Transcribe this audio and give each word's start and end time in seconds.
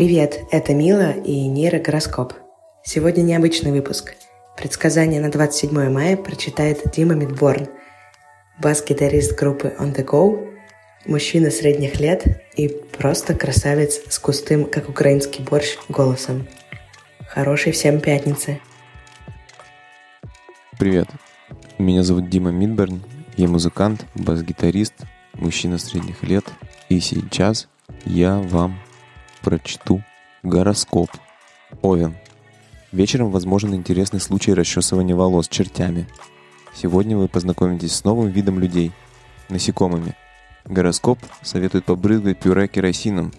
Привет, 0.00 0.46
это 0.50 0.72
Мила 0.72 1.10
и 1.10 1.46
нейрогороскоп. 1.46 2.32
Сегодня 2.82 3.20
необычный 3.20 3.70
выпуск. 3.70 4.14
Предсказание 4.56 5.20
на 5.20 5.30
27 5.30 5.90
мая 5.92 6.16
прочитает 6.16 6.90
Дима 6.90 7.12
Мидборн, 7.12 7.68
бас-гитарист 8.62 9.38
группы 9.38 9.74
On 9.78 9.94
The 9.94 10.02
Go, 10.02 10.56
мужчина 11.04 11.50
средних 11.50 12.00
лет 12.00 12.42
и 12.56 12.68
просто 12.68 13.34
красавец 13.34 14.00
с 14.08 14.18
густым, 14.18 14.64
как 14.64 14.88
украинский 14.88 15.44
борщ, 15.44 15.76
голосом. 15.90 16.48
Хорошей 17.28 17.72
всем 17.72 18.00
пятницы! 18.00 18.58
Привет, 20.78 21.08
меня 21.76 22.02
зовут 22.04 22.30
Дима 22.30 22.50
Мидберн, 22.50 23.02
я 23.36 23.48
музыкант, 23.48 24.06
бас-гитарист, 24.14 24.94
мужчина 25.34 25.76
средних 25.76 26.22
лет, 26.22 26.46
и 26.88 27.00
сейчас 27.00 27.68
я 28.06 28.38
вам 28.38 28.80
прочту 29.42 30.02
гороскоп. 30.42 31.10
Овен. 31.82 32.16
Вечером 32.92 33.30
возможен 33.30 33.74
интересный 33.74 34.20
случай 34.20 34.52
расчесывания 34.52 35.14
волос 35.14 35.48
чертями. 35.48 36.08
Сегодня 36.74 37.16
вы 37.16 37.28
познакомитесь 37.28 37.94
с 37.94 38.04
новым 38.04 38.28
видом 38.28 38.58
людей– 38.58 38.92
насекомыми. 39.50 40.14
Гороскоп 40.64 41.18
советует 41.42 41.84
побрызгать 41.84 42.38
пюре 42.38 42.68
керосином. 42.68 43.32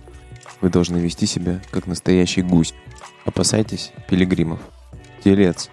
Вы 0.60 0.70
должны 0.70 0.98
вести 0.98 1.26
себя 1.26 1.62
как 1.72 1.88
настоящий 1.88 2.42
гусь. 2.42 2.74
Опасайтесь 3.26 3.92
пилигримов. 4.10 4.60
Телец. 5.24 5.70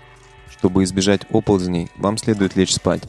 Чтобы 0.51 0.83
избежать 0.85 1.23
оползней, 1.31 1.91
вам 1.97 2.19
следует 2.19 2.57
лечь 2.57 2.75
спать. 2.75 3.03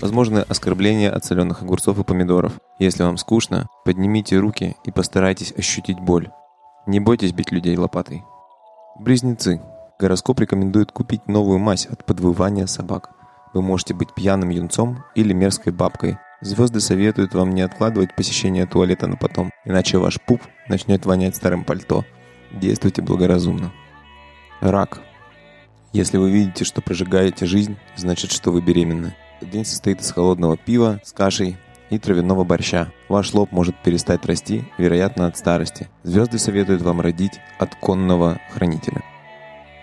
Возможно 0.00 0.42
оскорбление 0.42 1.10
от 1.10 1.24
соленых 1.24 1.62
огурцов 1.62 1.98
и 1.98 2.04
помидоров. 2.04 2.54
Если 2.78 3.02
вам 3.02 3.16
скучно, 3.16 3.68
поднимите 3.84 4.38
руки 4.38 4.76
и 4.84 4.90
постарайтесь 4.90 5.52
ощутить 5.56 6.00
боль. 6.00 6.28
Не 6.84 6.98
бойтесь 6.98 7.32
бить 7.32 7.52
людей 7.52 7.76
лопатой. 7.76 8.24
Близнецы. 8.98 9.60
Гороскоп 10.00 10.40
рекомендует 10.40 10.90
купить 10.90 11.28
новую 11.28 11.60
мазь 11.60 11.86
от 11.86 12.04
подвывания 12.04 12.66
собак. 12.66 13.10
Вы 13.54 13.62
можете 13.62 13.94
быть 13.94 14.12
пьяным 14.12 14.48
юнцом 14.48 15.04
или 15.14 15.32
мерзкой 15.32 15.72
бабкой. 15.72 16.18
Звезды 16.40 16.80
советуют 16.80 17.34
вам 17.34 17.50
не 17.50 17.62
откладывать 17.62 18.16
посещение 18.16 18.66
туалета 18.66 19.06
на 19.06 19.16
потом, 19.16 19.52
иначе 19.64 19.98
ваш 19.98 20.20
пуп 20.20 20.42
начнет 20.68 21.06
вонять 21.06 21.36
старым 21.36 21.64
пальто. 21.64 22.04
Действуйте 22.50 23.00
благоразумно. 23.00 23.72
Рак. 24.60 25.02
Если 25.92 26.16
вы 26.16 26.32
видите, 26.32 26.64
что 26.64 26.82
прожигаете 26.82 27.46
жизнь, 27.46 27.76
значит, 27.94 28.32
что 28.32 28.50
вы 28.50 28.60
беременны. 28.60 29.14
День 29.40 29.64
состоит 29.64 30.00
из 30.00 30.10
холодного 30.10 30.56
пива 30.56 31.00
с 31.04 31.12
кашей, 31.12 31.58
и 31.92 31.98
травяного 31.98 32.42
борща. 32.42 32.90
Ваш 33.10 33.34
лоб 33.34 33.52
может 33.52 33.76
перестать 33.82 34.24
расти, 34.24 34.64
вероятно, 34.78 35.26
от 35.26 35.36
старости. 35.36 35.88
Звезды 36.02 36.38
советуют 36.38 36.80
вам 36.80 37.02
родить 37.02 37.38
от 37.58 37.74
конного 37.74 38.40
хранителя. 38.50 39.02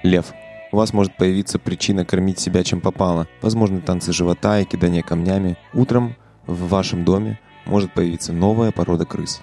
Лев. 0.01 0.33
У 0.71 0.77
вас 0.77 0.91
может 0.91 1.15
появиться 1.15 1.59
причина 1.59 2.05
кормить 2.05 2.39
себя 2.39 2.63
чем 2.63 2.81
попало. 2.81 3.27
Возможно, 3.41 3.79
танцы 3.81 4.11
живота 4.11 4.59
и 4.59 4.65
кидание 4.65 5.03
камнями. 5.03 5.55
Утром 5.73 6.15
в 6.47 6.67
вашем 6.69 7.05
доме 7.05 7.39
может 7.65 7.93
появиться 7.93 8.33
новая 8.33 8.71
порода 8.71 9.05
крыс, 9.05 9.41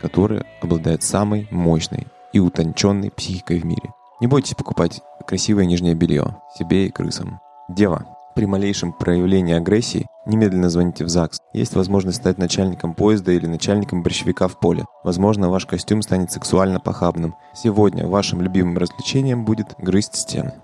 которая 0.00 0.44
обладает 0.60 1.04
самой 1.04 1.46
мощной 1.52 2.08
и 2.32 2.40
утонченной 2.40 3.12
психикой 3.12 3.60
в 3.60 3.64
мире. 3.64 3.92
Не 4.20 4.26
бойтесь 4.26 4.54
покупать 4.54 5.00
красивое 5.26 5.64
нижнее 5.64 5.94
белье 5.94 6.38
себе 6.58 6.86
и 6.86 6.90
крысам. 6.90 7.40
Дева. 7.68 8.04
При 8.34 8.46
малейшем 8.46 8.92
проявлении 8.92 9.54
агрессии 9.54 10.06
немедленно 10.24 10.70
звоните 10.70 11.04
в 11.04 11.08
ЗАГС. 11.08 11.40
Есть 11.52 11.74
возможность 11.74 12.18
стать 12.18 12.38
начальником 12.38 12.94
поезда 12.94 13.32
или 13.32 13.46
начальником 13.46 14.02
борщевика 14.02 14.46
в 14.46 14.60
поле. 14.60 14.84
Возможно, 15.02 15.50
ваш 15.50 15.66
костюм 15.66 16.00
станет 16.02 16.30
сексуально 16.30 16.78
похабным. 16.78 17.34
Сегодня 17.54 18.06
вашим 18.06 18.40
любимым 18.40 18.78
развлечением 18.78 19.44
будет 19.44 19.74
грызть 19.78 20.14
стены. 20.14 20.54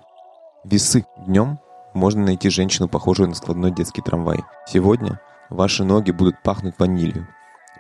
Весы. 0.65 1.05
Днем 1.27 1.59
можно 1.93 2.25
найти 2.25 2.51
женщину, 2.51 2.89
похожую 2.89 3.29
на 3.29 3.35
складной 3.35 3.73
детский 3.73 4.03
трамвай. 4.03 4.45
Сегодня 4.67 5.21
ваши 5.51 5.83
ноги 5.83 6.13
будут 6.13 6.41
пахнуть 6.43 6.75
ванилью. 6.79 7.27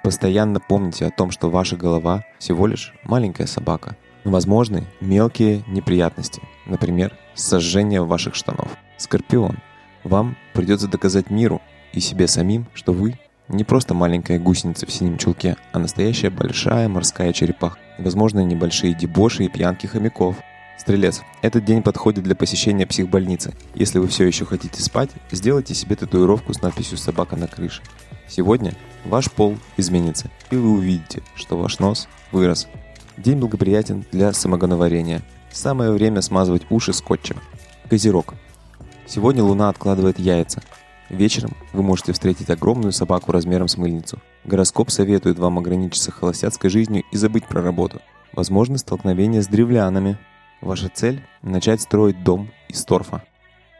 Постоянно 0.03 0.59
помните 0.60 1.06
о 1.06 1.10
том, 1.10 1.31
что 1.31 1.50
ваша 1.50 1.77
голова 1.77 2.25
всего 2.39 2.66
лишь 2.66 2.93
маленькая 3.05 3.47
собака. 3.47 3.97
Возможны 4.25 4.84
мелкие 5.00 5.62
неприятности, 5.69 6.43
например, 6.66 7.16
сожжение 7.34 8.03
ваших 8.03 8.34
штанов. 8.34 8.77
Скорпион. 8.97 9.59
Вам 10.06 10.37
придется 10.53 10.87
доказать 10.87 11.31
миру 11.31 11.61
и 11.93 11.99
себе 11.99 12.28
самим, 12.28 12.67
что 12.75 12.93
вы 12.93 13.19
не 13.49 13.65
просто 13.65 13.93
маленькая 13.93 14.39
гусеница 14.39 14.87
в 14.87 14.93
синем 14.93 15.19
чулке, 15.19 15.56
а 15.72 15.81
настоящая 15.81 16.31
большая 16.31 16.89
морская 16.89 17.33
черепаха. 17.33 17.77
Возможно, 17.99 18.39
небольшие 18.45 18.95
дебоши 18.95 19.43
и 19.43 19.49
пьянки 19.49 19.89
хомяков. 19.89 20.37
Стрелец. 20.78 21.22
Этот 21.43 21.65
день 21.65 21.83
подходит 21.83 22.22
для 22.22 22.37
посещения 22.37 22.87
психбольницы. 22.87 23.53
Если 23.75 23.99
вы 23.99 24.06
все 24.06 24.25
еще 24.25 24.45
хотите 24.45 24.81
спать, 24.81 25.11
сделайте 25.33 25.75
себе 25.75 25.97
татуировку 25.97 26.55
с 26.55 26.62
надписью 26.62 26.99
«Собака 26.99 27.34
на 27.34 27.49
крыше». 27.49 27.83
Сегодня 28.28 28.75
ваш 29.05 29.28
пол 29.28 29.56
изменится, 29.77 30.31
и 30.53 30.56
вы 30.56 30.71
увидите, 30.71 31.22
что 31.34 31.59
ваш 31.59 31.81
нос 31.81 32.06
вырос. 32.31 32.69
День 33.16 33.39
благоприятен 33.39 34.05
для 34.12 34.33
самогоноварения. 34.33 35.22
Самое 35.50 35.91
время 35.91 36.22
смазывать 36.22 36.62
уши 36.71 36.93
скотчем. 36.93 37.41
Козерог. 37.91 38.34
Сегодня 39.06 39.44
Луна 39.44 39.69
откладывает 39.69 40.19
яйца. 40.19 40.62
Вечером 41.09 41.53
вы 41.72 41.83
можете 41.84 42.12
встретить 42.12 42.50
огромную 42.50 42.91
собаку 42.93 43.31
размером 43.31 43.69
с 43.69 43.77
мыльницу. 43.77 44.19
Гороскоп 44.44 44.91
советует 44.91 45.39
вам 45.39 45.59
ограничиться 45.59 46.11
холостяцкой 46.11 46.71
жизнью 46.71 47.05
и 47.12 47.16
забыть 47.16 47.47
про 47.47 47.62
работу. 47.62 48.00
Возможно 48.33 48.78
столкновение 48.78 49.43
с 49.43 49.47
древлянами. 49.47 50.19
Ваша 50.61 50.89
цель– 50.89 51.25
начать 51.43 51.81
строить 51.81 52.25
дом 52.25 52.50
из 52.69 52.84
торфа. 52.84 53.22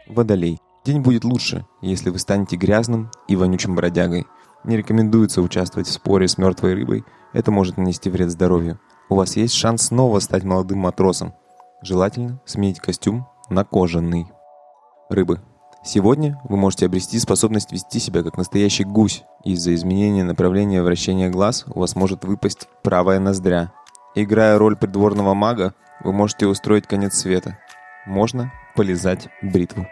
Водолей. 0.07 0.61
День 0.85 1.01
будет 1.01 1.25
лучше, 1.25 1.67
если 1.83 2.11
вы 2.11 2.21
станете 2.21 2.55
грязным 2.55 3.11
и 3.27 3.35
вонючим 3.35 3.75
бродягой. 3.75 4.27
Не 4.63 4.77
рекомендуется 4.77 5.43
участвовать 5.43 5.89
в 5.89 5.93
споре 5.93 6.29
с 6.29 6.39
мертвой 6.39 6.75
рыбой, 6.75 7.05
это 7.33 7.51
может 7.51 7.77
нанести 7.77 8.09
вред 8.09 8.31
здоровью. 8.31 8.79
У 9.09 9.17
вас 9.17 9.37
есть 9.37 9.55
шанс 9.55 9.83
снова 9.83 10.21
стать 10.21 10.45
молодым 10.45 10.79
матросом. 10.79 11.35
Желательно 11.83 12.41
сменить 12.45 12.79
костюм 12.79 13.27
на 13.51 13.65
кожаный. 13.65 14.27
Рыбы. 15.09 15.41
Сегодня 15.85 16.41
вы 16.43 16.57
можете 16.57 16.87
обрести 16.87 17.21
способность 17.21 17.71
вести 17.71 18.01
себя 18.01 18.25
как 18.25 18.37
настоящий 18.37 18.83
гусь. 18.83 19.23
Из-за 19.45 19.73
изменения 19.77 20.25
направления 20.25 20.83
вращения 20.83 21.31
глаз 21.31 21.65
у 21.69 21.79
вас 21.79 21.95
может 21.95 22.25
выпасть 22.25 22.69
правая 22.83 23.21
ноздря. 23.21 23.73
Играя 24.17 24.59
роль 24.59 24.75
придворного 24.75 25.33
мага, 25.33 25.75
вы 26.03 26.13
можете 26.13 26.49
устроить 26.49 26.89
конец 26.89 27.15
света. 27.15 27.57
Можно 28.05 28.53
полезать 28.75 29.29
бритву. 29.43 29.87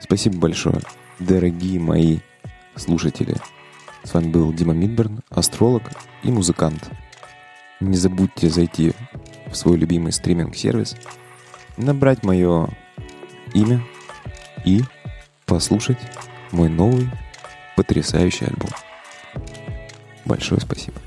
Спасибо 0.00 0.38
большое, 0.38 0.80
дорогие 1.18 1.78
мои 1.78 2.20
слушатели. 2.74 3.36
С 4.04 4.14
вами 4.14 4.28
был 4.28 4.54
Дима 4.54 4.72
Мидберн, 4.72 5.20
астролог 5.28 5.82
и 6.22 6.30
музыкант. 6.30 6.88
Не 7.80 7.96
забудьте 7.96 8.48
зайти 8.48 8.94
в 9.48 9.54
свой 9.54 9.76
любимый 9.76 10.12
стриминг-сервис, 10.12 10.96
набрать 11.76 12.24
мое 12.24 12.70
имя– 13.52 13.82
и 14.64 14.82
послушать 15.46 15.98
мой 16.52 16.68
новый 16.68 17.08
потрясающий 17.76 18.46
альбом. 18.46 18.70
Большое 20.24 20.60
спасибо. 20.60 21.00